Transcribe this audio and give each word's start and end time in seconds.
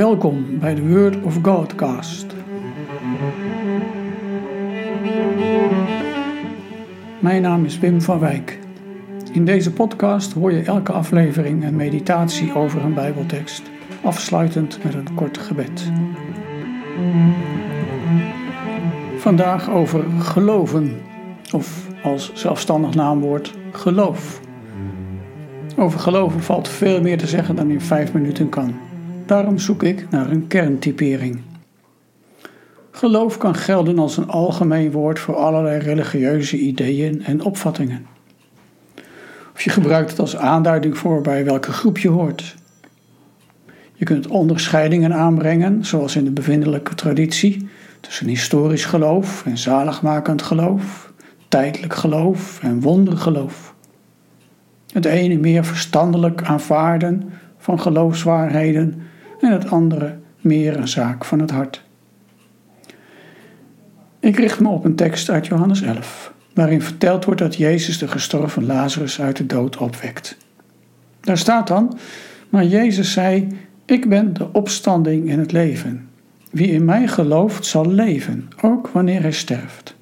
Welkom 0.00 0.58
bij 0.58 0.74
de 0.74 0.88
Word 0.88 1.22
of 1.22 1.38
Godcast. 1.42 2.26
Mijn 7.18 7.42
naam 7.42 7.64
is 7.64 7.78
Wim 7.78 8.00
van 8.02 8.18
Wijk. 8.18 8.58
In 9.32 9.44
deze 9.44 9.72
podcast 9.72 10.32
hoor 10.32 10.52
je 10.52 10.62
elke 10.62 10.92
aflevering 10.92 11.64
een 11.64 11.76
meditatie 11.76 12.54
over 12.54 12.84
een 12.84 12.94
Bijbeltekst, 12.94 13.62
afsluitend 14.02 14.84
met 14.84 14.94
een 14.94 15.14
kort 15.14 15.38
gebed. 15.38 15.92
Vandaag 19.16 19.70
over 19.70 20.04
geloven, 20.18 21.00
of 21.52 21.86
als 22.02 22.32
zelfstandig 22.34 22.94
naamwoord 22.94 23.54
geloof. 23.72 24.40
Over 25.76 26.00
geloven 26.00 26.42
valt 26.42 26.68
veel 26.68 27.00
meer 27.00 27.18
te 27.18 27.26
zeggen 27.26 27.56
dan 27.56 27.70
in 27.70 27.80
vijf 27.80 28.12
minuten 28.12 28.48
kan. 28.48 28.89
Daarom 29.30 29.58
zoek 29.58 29.82
ik 29.82 30.10
naar 30.10 30.30
een 30.30 30.46
kerntypering. 30.46 31.40
Geloof 32.90 33.38
kan 33.38 33.54
gelden 33.54 33.98
als 33.98 34.16
een 34.16 34.28
algemeen 34.28 34.90
woord 34.90 35.18
voor 35.18 35.36
allerlei 35.36 35.78
religieuze 35.78 36.58
ideeën 36.58 37.24
en 37.24 37.42
opvattingen. 37.42 38.06
Of 39.54 39.60
je 39.60 39.70
gebruikt 39.70 40.10
het 40.10 40.18
als 40.18 40.36
aanduiding 40.36 40.98
voor 40.98 41.20
bij 41.20 41.44
welke 41.44 41.72
groep 41.72 41.98
je 41.98 42.08
hoort. 42.08 42.56
Je 43.94 44.04
kunt 44.04 44.26
onderscheidingen 44.26 45.14
aanbrengen, 45.14 45.84
zoals 45.84 46.16
in 46.16 46.24
de 46.24 46.32
bevindelijke 46.32 46.94
traditie, 46.94 47.68
tussen 48.00 48.26
historisch 48.26 48.84
geloof 48.84 49.46
en 49.46 49.58
zaligmakend 49.58 50.42
geloof, 50.42 51.12
tijdelijk 51.48 51.94
geloof 51.94 52.62
en 52.62 52.80
wondergeloof. 52.80 53.74
Het 54.92 55.04
ene 55.04 55.38
meer 55.38 55.64
verstandelijk 55.64 56.42
aanvaarden 56.42 57.32
van 57.58 57.80
geloofswaarheden 57.80 59.08
en 59.40 59.52
het 59.52 59.70
andere 59.70 60.18
meer 60.40 60.76
een 60.76 60.88
zaak 60.88 61.24
van 61.24 61.38
het 61.38 61.50
hart. 61.50 61.82
Ik 64.20 64.36
richt 64.36 64.60
me 64.60 64.68
op 64.68 64.84
een 64.84 64.94
tekst 64.94 65.30
uit 65.30 65.46
Johannes 65.46 65.82
11, 65.82 66.32
waarin 66.54 66.82
verteld 66.82 67.24
wordt 67.24 67.40
dat 67.40 67.56
Jezus 67.56 67.98
de 67.98 68.08
gestorven 68.08 68.66
Lazarus 68.66 69.20
uit 69.20 69.36
de 69.36 69.46
dood 69.46 69.76
opwekt. 69.76 70.36
Daar 71.20 71.38
staat 71.38 71.66
dan, 71.66 71.98
maar 72.48 72.64
Jezus 72.64 73.12
zei, 73.12 73.48
ik 73.84 74.08
ben 74.08 74.32
de 74.32 74.52
opstanding 74.52 75.30
en 75.30 75.38
het 75.38 75.52
leven. 75.52 76.08
Wie 76.50 76.70
in 76.70 76.84
mij 76.84 77.08
gelooft 77.08 77.66
zal 77.66 77.90
leven, 77.90 78.48
ook 78.60 78.88
wanneer 78.88 79.20
hij 79.20 79.32
sterft. 79.32 79.94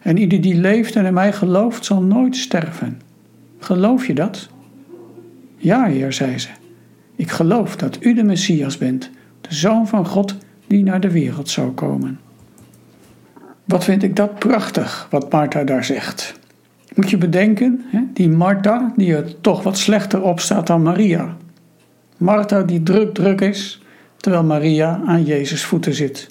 En 0.00 0.16
ieder 0.16 0.40
die 0.40 0.54
leeft 0.54 0.96
en 0.96 1.04
in 1.04 1.14
mij 1.14 1.32
gelooft 1.32 1.84
zal 1.84 2.02
nooit 2.02 2.36
sterven. 2.36 3.00
Geloof 3.58 4.06
je 4.06 4.14
dat? 4.14 4.48
Ja, 5.56 5.84
Heer, 5.84 6.12
zei 6.12 6.38
ze. 6.38 6.48
Ik 7.16 7.30
geloof 7.30 7.76
dat 7.76 8.04
u 8.04 8.14
de 8.14 8.22
Messias 8.22 8.78
bent, 8.78 9.10
de 9.40 9.54
Zoon 9.54 9.88
van 9.88 10.06
God 10.06 10.36
die 10.66 10.82
naar 10.82 11.00
de 11.00 11.10
wereld 11.10 11.48
zou 11.48 11.70
komen. 11.70 12.20
Wat 13.64 13.84
vind 13.84 14.02
ik 14.02 14.16
dat 14.16 14.38
prachtig, 14.38 15.06
wat 15.10 15.32
Martha 15.32 15.64
daar 15.64 15.84
zegt. 15.84 16.40
Moet 16.94 17.10
je 17.10 17.18
bedenken, 17.18 17.84
die 18.12 18.28
Martha 18.28 18.92
die 18.96 19.16
er 19.16 19.40
toch 19.40 19.62
wat 19.62 19.78
slechter 19.78 20.22
op 20.22 20.40
staat 20.40 20.66
dan 20.66 20.82
Maria. 20.82 21.36
Martha 22.16 22.62
die 22.62 22.82
druk 22.82 23.14
druk 23.14 23.40
is, 23.40 23.82
terwijl 24.16 24.44
Maria 24.44 25.00
aan 25.06 25.24
Jezus 25.24 25.64
voeten 25.64 25.94
zit. 25.94 26.30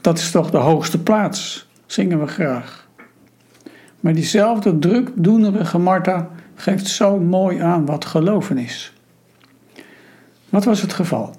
Dat 0.00 0.18
is 0.18 0.30
toch 0.30 0.50
de 0.50 0.56
hoogste 0.56 1.02
plaats, 1.02 1.68
zingen 1.86 2.20
we 2.20 2.26
graag. 2.26 2.88
Maar 4.00 4.14
diezelfde 4.14 4.78
drukdoenerige 4.78 5.78
Martha 5.78 6.28
geeft 6.54 6.86
zo 6.86 7.18
mooi 7.18 7.58
aan 7.58 7.86
wat 7.86 8.04
geloven 8.04 8.58
is. 8.58 8.92
Wat 10.52 10.64
was 10.64 10.82
het 10.82 10.92
geval? 10.92 11.34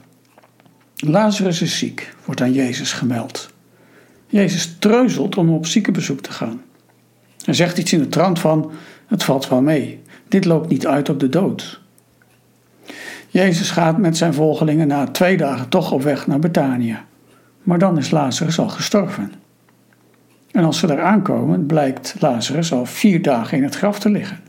Lazarus 0.96 1.62
is 1.62 1.78
ziek, 1.78 2.16
wordt 2.25 2.41
aan 2.41 2.53
Jezus 2.53 2.94
gemeld. 2.94 3.53
Jezus 4.28 4.75
treuzelt 4.79 5.38
om 5.38 5.50
op 5.50 5.66
ziekenbezoek 5.66 6.19
te 6.19 6.31
gaan. 6.31 6.62
Hij 7.46 7.53
zegt 7.53 7.78
iets 7.78 7.94
in 7.94 8.00
de 8.00 8.07
trant 8.07 8.40
van: 8.40 8.72
Het 9.07 9.23
valt 9.23 9.50
wel 9.50 9.62
mee, 9.62 10.02
dit 10.28 10.46
loopt 10.46 10.69
niet 10.69 10.88
uit 10.88 11.09
op 11.09 11.19
de 11.19 11.29
dood. 11.29 11.81
Jezus 13.29 13.72
gaat 13.72 13.97
met 13.97 14.18
zijn 14.18 14.34
volgelingen 14.34 14.88
na 14.88 15.07
twee 15.07 15.38
dagen 15.38 15.69
toch 15.69 15.91
op 15.91 16.02
weg 16.02 16.28
naar 16.28 16.40
Betanië. 16.40 16.97
Maar 17.63 17.79
dan 17.79 17.97
is 17.97 18.12
Lazarus 18.12 18.59
al 18.59 18.69
gestorven. 18.69 19.31
En 20.52 20.63
als 20.63 20.79
ze 20.79 20.88
daar 20.88 21.02
aankomen, 21.02 21.66
blijkt 21.66 22.16
Lazarus 22.19 22.72
al 22.72 22.85
vier 22.85 23.22
dagen 23.22 23.57
in 23.57 23.63
het 23.63 23.75
graf 23.75 24.00
te 24.00 24.09
liggen. 24.09 24.40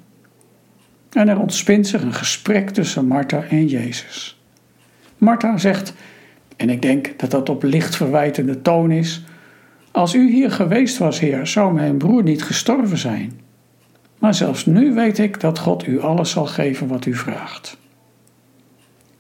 En 1.11 1.29
er 1.29 1.41
ontspint 1.41 1.87
zich 1.87 2.03
een 2.03 2.15
gesprek 2.15 2.71
tussen 2.71 3.07
Martha 3.07 3.43
en 3.43 3.67
Jezus. 3.67 4.39
Martha 5.25 5.59
zegt, 5.59 5.95
en 6.57 6.71
ik 6.71 6.83
denk 6.83 7.19
dat 7.19 7.31
dat 7.31 7.49
op 7.49 7.63
licht 7.63 7.97
verwijtende 7.97 8.63
toon 8.63 8.91
is: 8.91 9.25
Als 9.91 10.15
u 10.15 10.31
hier 10.31 10.51
geweest 10.51 10.99
was, 10.99 11.21
Heer, 11.21 11.47
zou 11.47 11.75
mijn 11.75 11.99
broer 11.99 12.23
niet 12.23 12.43
gestorven 12.43 12.99
zijn. 12.99 13.41
Maar 14.19 14.35
zelfs 14.35 14.67
nu 14.67 14.95
weet 14.95 15.19
ik 15.19 15.41
dat 15.41 15.59
God 15.59 15.87
u 15.87 16.01
alles 16.01 16.31
zal 16.31 16.47
geven 16.47 16.87
wat 16.87 17.07
u 17.07 17.15
vraagt. 17.15 17.77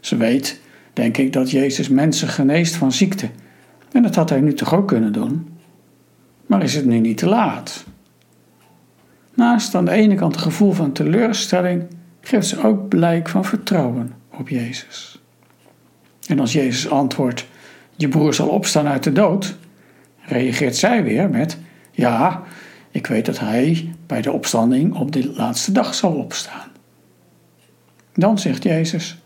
Ze 0.00 0.16
weet, 0.16 0.60
denk 0.92 1.16
ik, 1.16 1.32
dat 1.32 1.50
Jezus 1.50 1.88
mensen 1.88 2.28
geneest 2.28 2.76
van 2.76 2.92
ziekte. 2.92 3.28
En 3.92 4.02
dat 4.02 4.14
had 4.14 4.30
hij 4.30 4.40
nu 4.40 4.54
toch 4.54 4.74
ook 4.74 4.88
kunnen 4.88 5.12
doen? 5.12 5.48
Maar 6.46 6.62
is 6.62 6.74
het 6.74 6.84
nu 6.84 6.98
niet 6.98 7.16
te 7.16 7.28
laat? 7.28 7.84
Naast 9.34 9.74
aan 9.74 9.84
de 9.84 9.90
ene 9.90 10.14
kant 10.14 10.34
het 10.34 10.42
gevoel 10.42 10.72
van 10.72 10.92
teleurstelling, 10.92 11.86
geeft 12.20 12.46
ze 12.46 12.62
ook 12.62 12.88
blijk 12.88 13.28
van 13.28 13.44
vertrouwen 13.44 14.12
op 14.30 14.48
Jezus. 14.48 15.23
En 16.26 16.40
als 16.40 16.52
Jezus 16.52 16.90
antwoordt: 16.90 17.46
Je 17.96 18.08
broer 18.08 18.34
zal 18.34 18.48
opstaan 18.48 18.86
uit 18.86 19.02
de 19.02 19.12
dood, 19.12 19.56
reageert 20.20 20.76
zij 20.76 21.04
weer 21.04 21.30
met: 21.30 21.58
Ja, 21.90 22.42
ik 22.90 23.06
weet 23.06 23.26
dat 23.26 23.38
hij 23.38 23.94
bij 24.06 24.22
de 24.22 24.32
opstanding 24.32 24.94
op 24.94 25.12
de 25.12 25.32
laatste 25.32 25.72
dag 25.72 25.94
zal 25.94 26.12
opstaan. 26.12 26.68
Dan 28.14 28.38
zegt 28.38 28.62
Jezus: 28.62 29.18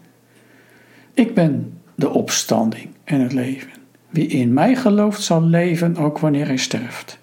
Ik 1.15 1.35
ben 1.35 1.81
de 1.95 2.09
opstanding 2.09 2.89
en 3.05 3.21
het 3.21 3.33
leven. 3.33 3.71
Wie 4.11 4.27
in 4.27 4.53
mij 4.53 4.77
gelooft 4.77 5.23
zal 5.23 5.43
leven 5.43 5.97
ook 5.97 6.19
wanneer 6.19 6.47
hij 6.47 6.57
sterft. 6.57 7.19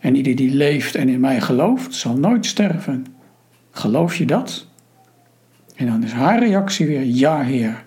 En 0.00 0.14
ieder 0.14 0.36
die 0.36 0.54
leeft 0.54 0.94
en 0.94 1.08
in 1.08 1.20
mij 1.20 1.40
gelooft 1.40 1.94
zal 1.94 2.16
nooit 2.16 2.46
sterven. 2.46 3.06
Geloof 3.70 4.16
je 4.16 4.24
dat? 4.24 4.66
En 5.76 5.86
dan 5.86 6.02
is 6.04 6.12
haar 6.12 6.38
reactie 6.38 6.86
weer: 6.86 7.02
Ja, 7.02 7.42
Heer. 7.42 7.85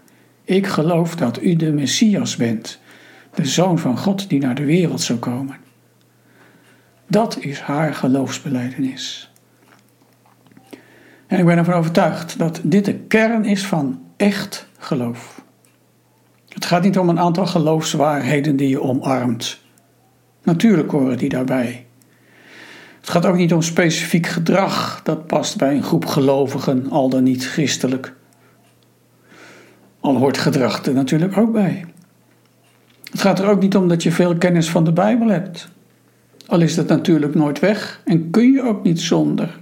Ik 0.49 0.67
geloof 0.67 1.15
dat 1.15 1.41
u 1.41 1.55
de 1.55 1.71
Messias 1.71 2.35
bent, 2.35 2.79
de 3.33 3.45
Zoon 3.45 3.79
van 3.79 3.97
God 3.97 4.29
die 4.29 4.39
naar 4.39 4.55
de 4.55 4.65
wereld 4.65 5.01
zou 5.01 5.19
komen. 5.19 5.55
Dat 7.07 7.37
is 7.39 7.59
haar 7.59 7.93
geloofsbeleidenis. 7.93 9.31
En 11.27 11.39
ik 11.39 11.45
ben 11.45 11.57
ervan 11.57 11.73
overtuigd 11.73 12.37
dat 12.37 12.61
dit 12.63 12.85
de 12.85 12.93
kern 12.93 13.45
is 13.45 13.65
van 13.65 14.01
echt 14.17 14.69
geloof. 14.77 15.43
Het 16.47 16.65
gaat 16.65 16.83
niet 16.83 16.97
om 16.97 17.09
een 17.09 17.19
aantal 17.19 17.45
geloofswaarheden 17.45 18.55
die 18.55 18.69
je 18.69 18.81
omarmt. 18.81 19.59
Natuurlijk 20.43 20.91
horen 20.91 21.17
die 21.17 21.29
daarbij. 21.29 21.85
Het 22.99 23.09
gaat 23.09 23.25
ook 23.25 23.35
niet 23.35 23.53
om 23.53 23.61
specifiek 23.61 24.27
gedrag 24.27 25.01
dat 25.03 25.27
past 25.27 25.57
bij 25.57 25.75
een 25.75 25.83
groep 25.83 26.05
gelovigen, 26.05 26.89
al 26.89 27.09
dan 27.09 27.23
niet 27.23 27.45
christelijk. 27.45 28.17
Al 29.99 30.17
hoort 30.17 30.37
gedrag 30.37 30.85
er 30.85 30.93
natuurlijk 30.93 31.37
ook 31.37 31.51
bij. 31.51 31.85
Het 33.11 33.21
gaat 33.21 33.39
er 33.39 33.49
ook 33.49 33.61
niet 33.61 33.75
om 33.75 33.87
dat 33.87 34.03
je 34.03 34.11
veel 34.11 34.37
kennis 34.37 34.69
van 34.69 34.83
de 34.83 34.93
Bijbel 34.93 35.27
hebt. 35.27 35.69
Al 36.47 36.61
is 36.61 36.75
dat 36.75 36.87
natuurlijk 36.87 37.35
nooit 37.35 37.59
weg 37.59 38.01
en 38.05 38.29
kun 38.29 38.51
je 38.51 38.63
ook 38.63 38.83
niet 38.83 39.01
zonder. 39.01 39.59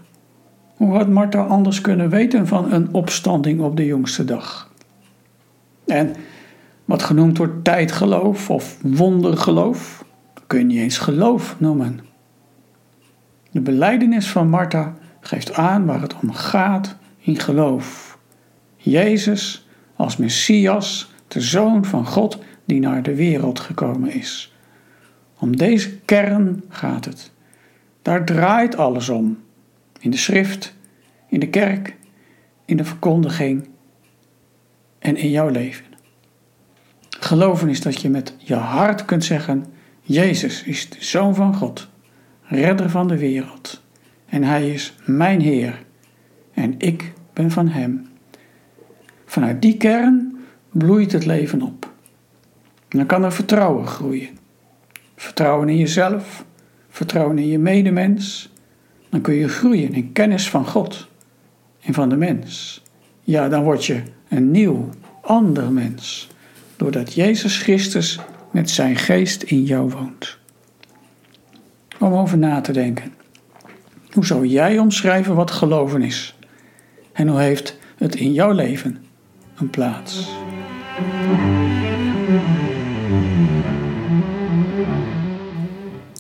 Hoe 0.76 0.96
had 0.96 1.10
Martha 1.10 1.42
anders 1.42 1.82
kunnen 1.82 2.10
weten 2.10 2.48
van 2.48 2.72
een 2.72 2.94
opstanding 2.94 3.62
op 3.62 3.78
de 3.78 3.86
jongste 3.86 4.26
dag? 4.26 4.72
En 5.86 6.16
wat 6.86 7.04
genoemd 7.04 7.38
wordt 7.38 7.64
tijdgeloof 7.64 8.50
of 8.50 8.78
wondergeloof, 8.82 10.06
kun 10.48 10.60
je 10.60 10.66
niet 10.66 10.78
eens 10.78 10.98
geloof 10.98 11.56
noemen. 11.60 12.00
De 13.52 13.62
beleidenis 13.62 14.30
van 14.30 14.50
Martha 14.50 14.94
geeft 15.20 15.54
aan 15.54 15.86
waar 15.86 16.02
het 16.02 16.16
om 16.22 16.34
gaat 16.34 16.96
in 17.20 17.40
geloof. 17.40 18.18
Jezus 18.76 19.67
als 19.98 20.18
Messias, 20.18 21.12
de 21.28 21.42
Zoon 21.42 21.86
van 21.86 22.06
God 22.06 22.38
die 22.66 22.80
naar 22.80 23.04
de 23.04 23.16
wereld 23.16 23.60
gekomen 23.60 24.12
is. 24.12 24.54
Om 25.40 25.58
deze 25.58 25.98
kern 25.98 26.64
gaat 26.70 27.06
het. 27.06 27.32
Daar 28.02 28.26
draait 28.26 28.78
alles 28.78 29.10
om. 29.10 29.38
In 30.00 30.12
de 30.12 30.18
schrift, 30.18 30.76
in 31.30 31.40
de 31.40 31.50
kerk, 31.50 31.96
in 32.66 32.78
de 32.78 32.86
verkondiging 32.86 33.68
en 35.00 35.16
in 35.16 35.30
jouw 35.30 35.50
leven. 35.50 35.86
Geloven 37.20 37.70
is 37.70 37.82
dat 37.82 38.02
je 38.02 38.10
met 38.10 38.36
je 38.38 38.56
hart 38.56 39.06
kunt 39.06 39.24
zeggen: 39.24 39.66
Jezus 40.02 40.64
is 40.64 40.90
de 40.90 41.04
Zoon 41.04 41.36
van 41.36 41.56
God, 41.56 41.88
redder 42.42 42.90
van 42.90 43.08
de 43.08 43.18
wereld. 43.18 43.82
En 44.26 44.44
Hij 44.44 44.70
is 44.72 44.94
mijn 45.06 45.42
Heer. 45.42 45.86
En 46.54 46.76
ik 46.78 47.14
ben 47.34 47.52
van 47.52 47.68
Hem. 47.68 48.08
Vanuit 49.38 49.62
die 49.62 49.78
kern 49.78 50.38
bloeit 50.72 51.12
het 51.12 51.26
leven 51.26 51.62
op. 51.62 51.92
dan 52.90 53.06
kan 53.06 53.24
er 53.24 53.32
vertrouwen 53.32 53.88
groeien. 53.88 54.38
Vertrouwen 55.16 55.70
in 55.70 55.78
jezelf, 55.78 56.46
vertrouwen 56.90 57.38
in 57.38 57.48
je 57.48 57.60
medemens. 57.60 58.50
Dan 59.10 59.22
kun 59.22 59.34
je 59.34 59.48
groeien 59.48 59.94
in 59.94 60.12
kennis 60.12 60.50
van 60.50 60.66
God 60.66 61.08
en 61.82 61.94
van 61.94 62.10
de 62.10 62.16
mens. 62.16 62.84
Ja, 63.22 63.50
dan 63.50 63.64
word 63.64 63.86
je 63.86 64.02
een 64.30 64.52
nieuw, 64.52 64.90
ander 65.22 65.72
mens, 65.72 66.30
doordat 66.76 67.14
Jezus 67.14 67.62
Christus 67.62 68.20
met 68.52 68.70
zijn 68.70 68.96
geest 68.96 69.44
in 69.44 69.64
jou 69.64 69.90
woont. 69.90 70.38
Om 72.00 72.14
over 72.14 72.38
na 72.38 72.62
te 72.62 72.72
denken. 72.72 73.14
Hoe 74.12 74.26
zou 74.26 74.46
jij 74.46 74.80
omschrijven 74.80 75.36
wat 75.36 75.52
geloven 75.52 76.02
is? 76.02 76.36
En 77.14 77.28
hoe 77.28 77.40
heeft 77.40 77.78
het 77.98 78.16
in 78.16 78.34
jouw 78.34 78.52
leven 78.52 79.06
een 79.58 79.70
plaats? 79.70 80.36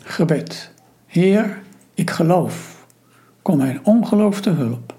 Gebed. 0.03 0.71
Heer, 1.05 1.61
ik 1.93 2.09
geloof. 2.09 2.85
Kom 3.41 3.57
mijn 3.57 3.79
ongeloof 3.85 4.41
te 4.41 4.49
hulp. 4.49 4.95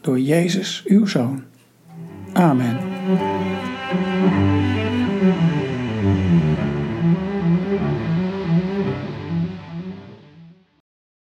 Door 0.00 0.20
Jezus, 0.20 0.82
uw 0.86 1.06
Zoon. 1.06 1.42
Amen. 2.32 2.78